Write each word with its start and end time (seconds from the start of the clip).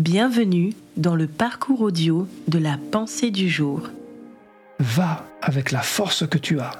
Bienvenue 0.00 0.72
dans 0.96 1.14
le 1.14 1.26
parcours 1.26 1.82
audio 1.82 2.26
de 2.48 2.58
la 2.58 2.78
pensée 2.90 3.30
du 3.30 3.50
jour. 3.50 3.90
Va 4.78 5.26
avec 5.42 5.72
la 5.72 5.82
force 5.82 6.26
que 6.26 6.38
tu 6.38 6.58
as. 6.58 6.70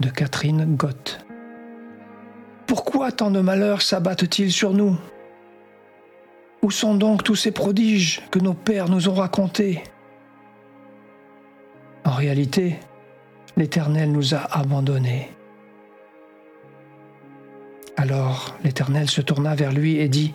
De 0.00 0.08
Catherine 0.08 0.74
Gott. 0.74 1.24
Pourquoi 2.66 3.12
tant 3.12 3.30
de 3.30 3.38
malheurs 3.38 3.82
s'abattent-ils 3.82 4.50
sur 4.50 4.72
nous? 4.72 4.96
Où 6.60 6.72
sont 6.72 6.96
donc 6.96 7.22
tous 7.22 7.36
ces 7.36 7.52
prodiges 7.52 8.20
que 8.32 8.40
nos 8.40 8.54
pères 8.54 8.88
nous 8.88 9.08
ont 9.08 9.14
racontés? 9.14 9.84
En 12.04 12.14
réalité, 12.14 12.80
l'Éternel 13.56 14.10
nous 14.10 14.34
a 14.34 14.38
abandonnés. 14.38 15.30
Alors 17.96 18.56
l'Éternel 18.64 19.08
se 19.08 19.20
tourna 19.20 19.54
vers 19.54 19.70
lui 19.70 19.98
et 19.98 20.08
dit, 20.08 20.34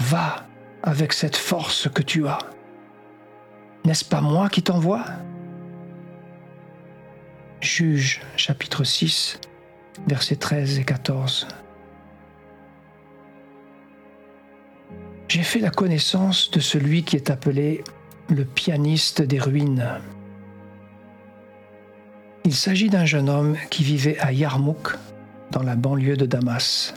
Va 0.00 0.46
avec 0.82 1.12
cette 1.12 1.36
force 1.36 1.88
que 1.88 2.02
tu 2.02 2.26
as. 2.26 2.38
N'est-ce 3.84 4.04
pas 4.04 4.20
moi 4.20 4.48
qui 4.48 4.62
t'envoie? 4.62 5.04
Juge 7.60 8.22
chapitre 8.36 8.84
6, 8.84 9.40
versets 10.06 10.36
13 10.36 10.78
et 10.78 10.84
14. 10.84 11.48
J'ai 15.28 15.42
fait 15.42 15.58
la 15.58 15.70
connaissance 15.70 16.50
de 16.50 16.60
celui 16.60 17.02
qui 17.02 17.16
est 17.16 17.30
appelé 17.30 17.82
le 18.28 18.44
pianiste 18.44 19.22
des 19.22 19.38
ruines. 19.38 20.00
Il 22.44 22.54
s'agit 22.54 22.90
d'un 22.90 23.04
jeune 23.04 23.28
homme 23.28 23.56
qui 23.70 23.82
vivait 23.82 24.18
à 24.18 24.32
Yarmouk, 24.32 24.96
dans 25.50 25.62
la 25.62 25.74
banlieue 25.74 26.16
de 26.16 26.26
Damas. 26.26 26.94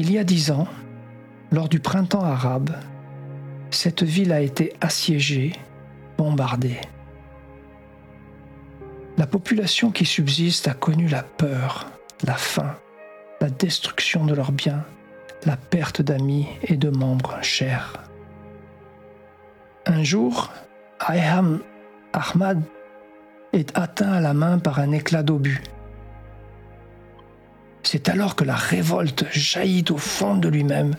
Il 0.00 0.12
y 0.12 0.18
a 0.18 0.22
dix 0.22 0.52
ans, 0.52 0.68
lors 1.50 1.68
du 1.68 1.80
printemps 1.80 2.22
arabe, 2.22 2.70
cette 3.72 4.04
ville 4.04 4.30
a 4.30 4.40
été 4.40 4.72
assiégée, 4.80 5.54
bombardée. 6.16 6.80
La 9.16 9.26
population 9.26 9.90
qui 9.90 10.04
subsiste 10.04 10.68
a 10.68 10.74
connu 10.74 11.08
la 11.08 11.24
peur, 11.24 11.90
la 12.22 12.34
faim, 12.34 12.76
la 13.40 13.50
destruction 13.50 14.24
de 14.24 14.34
leurs 14.34 14.52
biens, 14.52 14.84
la 15.44 15.56
perte 15.56 16.00
d'amis 16.00 16.46
et 16.62 16.76
de 16.76 16.90
membres 16.90 17.36
chers. 17.42 17.94
Un 19.84 20.04
jour, 20.04 20.52
Ayham 21.08 21.58
Ahmad 22.12 22.62
est 23.52 23.76
atteint 23.76 24.12
à 24.12 24.20
la 24.20 24.32
main 24.32 24.60
par 24.60 24.78
un 24.78 24.92
éclat 24.92 25.24
d'obus. 25.24 25.60
C'est 27.90 28.10
alors 28.10 28.36
que 28.36 28.44
la 28.44 28.54
révolte 28.54 29.24
jaillit 29.30 29.86
au 29.88 29.96
fond 29.96 30.36
de 30.36 30.46
lui-même 30.46 30.94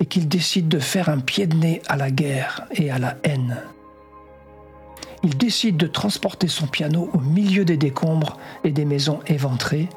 et 0.00 0.06
qu'il 0.06 0.26
décide 0.26 0.68
de 0.68 0.78
faire 0.78 1.10
un 1.10 1.18
pied 1.18 1.46
de 1.46 1.54
nez 1.54 1.82
à 1.86 1.98
la 1.98 2.10
guerre 2.10 2.62
et 2.70 2.90
à 2.90 2.98
la 2.98 3.18
haine. 3.24 3.58
Il 5.22 5.36
décide 5.36 5.76
de 5.76 5.86
transporter 5.86 6.48
son 6.48 6.66
piano 6.66 7.10
au 7.12 7.18
milieu 7.18 7.66
des 7.66 7.76
décombres 7.76 8.38
et 8.64 8.70
des 8.70 8.86
maisons 8.86 9.20
éventrées, 9.26 9.90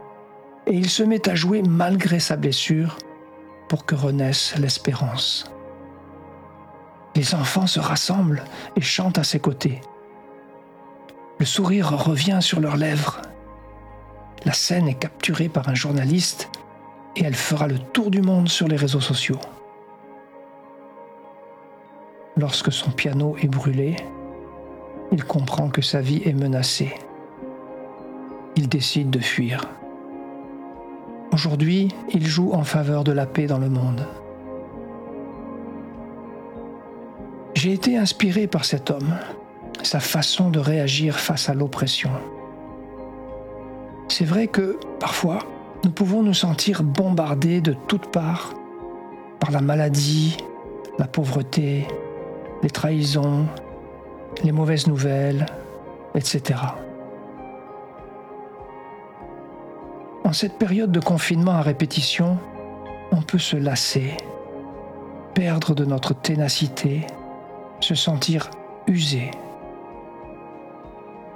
et 0.68 0.74
il 0.74 0.90
se 0.90 1.02
met 1.02 1.30
à 1.30 1.34
jouer 1.34 1.62
malgré 1.62 2.20
sa 2.20 2.36
blessure 2.36 2.98
pour 3.70 3.86
que 3.86 3.96
renaisse 3.96 4.54
l'espérance. 4.58 5.46
Les 7.16 7.36
enfants 7.36 7.68
se 7.68 7.80
rassemblent 7.80 8.44
et 8.76 8.82
chantent 8.82 9.18
à 9.18 9.24
ses 9.24 9.40
côtés. 9.40 9.80
Le 11.40 11.46
sourire 11.46 11.98
revient 11.98 12.40
sur 12.42 12.60
leurs 12.60 12.76
lèvres 12.76 13.22
la 14.46 14.54
scène 14.54 14.88
est 14.88 15.00
capturée 15.00 15.50
par 15.50 15.70
un 15.70 15.76
journaliste 15.76 16.50
et 17.16 17.24
elle 17.24 17.36
fera 17.36 17.68
le 17.68 17.80
tour 17.80 18.12
du 18.12 18.22
monde 18.22 18.50
sur 18.50 18.68
les 18.68 18.76
réseaux 18.76 19.02
sociaux. 19.02 19.40
Lorsque 22.36 22.72
son 22.72 22.92
piano 22.92 23.38
est 23.42 23.48
brûlé, 23.48 23.96
il 25.12 25.24
comprend 25.24 25.70
que 25.70 25.82
sa 25.82 26.02
vie 26.02 26.22
est 26.26 26.34
menacée. 26.34 26.94
Il 28.56 28.68
décide 28.68 29.12
de 29.12 29.20
fuir. 29.20 29.70
Aujourd'hui, 31.32 31.90
il 32.12 32.26
joue 32.26 32.52
en 32.54 32.64
faveur 32.64 33.04
de 33.04 33.12
la 33.12 33.26
paix 33.26 33.46
dans 33.46 33.60
le 33.60 33.70
monde. 33.70 34.06
J'ai 37.54 37.72
été 37.72 37.98
inspiré 37.98 38.48
par 38.48 38.66
cet 38.66 38.90
homme, 38.90 39.16
sa 39.84 40.00
façon 40.00 40.50
de 40.50 40.60
réagir 40.60 41.20
face 41.20 41.50
à 41.50 41.54
l'oppression. 41.54 42.12
C'est 44.16 44.26
vrai 44.26 44.46
que 44.46 44.78
parfois, 45.00 45.40
nous 45.84 45.90
pouvons 45.90 46.22
nous 46.22 46.36
sentir 46.36 46.84
bombardés 46.84 47.62
de 47.62 47.76
toutes 47.88 48.12
parts 48.12 48.54
par 49.40 49.50
la 49.50 49.60
maladie, 49.60 50.38
la 51.00 51.08
pauvreté, 51.08 51.88
les 52.62 52.70
trahisons, 52.70 53.48
les 54.44 54.52
mauvaises 54.52 54.86
nouvelles, 54.86 55.48
etc. 56.14 56.60
En 60.24 60.32
cette 60.32 60.60
période 60.60 60.92
de 60.92 61.00
confinement 61.00 61.54
à 61.54 61.64
répétition, 61.64 62.38
on 63.12 63.24
peut 63.24 63.40
se 63.40 63.58
lasser, 63.58 64.16
perdre 65.34 65.74
de 65.74 65.86
notre 65.86 66.14
ténacité, 66.14 67.08
se 67.80 67.96
sentir 67.96 68.52
usé. 68.86 69.32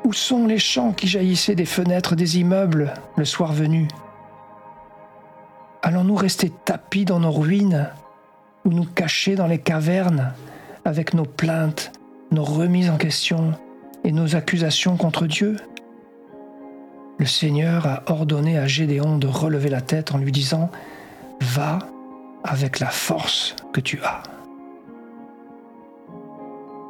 Où 0.07 0.13
sont 0.13 0.47
les 0.47 0.57
chants 0.57 0.93
qui 0.93 1.05
jaillissaient 1.05 1.53
des 1.53 1.65
fenêtres 1.65 2.15
des 2.15 2.39
immeubles 2.39 2.93
le 3.17 3.25
soir 3.25 3.51
venu? 3.51 3.89
Allons-nous 5.83 6.15
rester 6.15 6.49
tapis 6.63 7.03
dans 7.03 7.19
nos 7.19 7.33
ruines 7.33 7.89
ou 8.63 8.69
nous 8.69 8.85
cacher 8.85 9.35
dans 9.35 9.47
les 9.47 9.57
cavernes 9.57 10.31
avec 10.85 11.13
nos 11.13 11.25
plaintes, 11.25 11.91
nos 12.31 12.45
remises 12.45 12.89
en 12.89 12.95
question 12.95 13.51
et 14.05 14.13
nos 14.13 14.37
accusations 14.37 14.95
contre 14.95 15.27
Dieu? 15.27 15.57
Le 17.17 17.25
Seigneur 17.25 17.85
a 17.85 18.03
ordonné 18.05 18.57
à 18.57 18.65
Gédéon 18.65 19.17
de 19.17 19.27
relever 19.27 19.67
la 19.67 19.81
tête 19.81 20.13
en 20.13 20.19
lui 20.19 20.31
disant⁇ 20.31 20.71
Va 21.53 21.79
avec 22.45 22.79
la 22.79 22.91
force 22.91 23.57
que 23.73 23.81
tu 23.81 23.99
as⁇ 24.03 24.23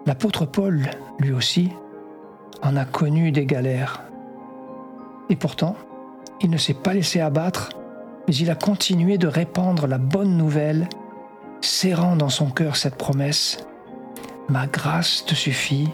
L'apôtre 0.06 0.46
Paul, 0.46 0.92
lui 1.18 1.32
aussi, 1.32 1.72
en 2.62 2.76
a 2.76 2.86
connu 2.86 3.32
des 3.32 3.46
galères. 3.46 4.04
Et 5.30 5.36
pourtant, 5.36 5.76
il 6.42 6.50
ne 6.50 6.58
s'est 6.58 6.74
pas 6.74 6.94
laissé 6.94 7.20
abattre, 7.20 7.70
mais 8.28 8.36
il 8.36 8.50
a 8.50 8.56
continué 8.56 9.18
de 9.18 9.28
répandre 9.28 9.88
la 9.88 9.98
bonne 9.98 10.38
nouvelle, 10.38 10.88
serrant 11.62 12.16
dans 12.16 12.30
son 12.30 12.50
cœur 12.50 12.76
cette 12.76 12.96
promesse 12.96 13.66
Ma 14.50 14.66
grâce 14.66 15.26
te 15.26 15.36
suffit, 15.36 15.90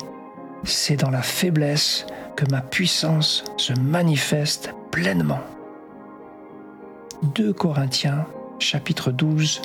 c'est 0.64 0.98
dans 0.98 1.10
la 1.10 1.24
faiblesse 1.24 2.06
que 2.36 2.46
ma 2.52 2.62
puissance 2.62 3.44
se 3.58 3.74
manifeste 3.74 4.74
pleinement. 4.92 5.40
2 7.36 7.54
Corinthiens 7.54 8.26
chapitre 8.60 9.12
12 9.12 9.62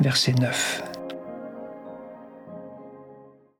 verset 0.00 0.34
9 0.34 0.87